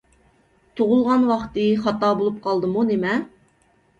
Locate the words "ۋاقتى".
1.31-1.65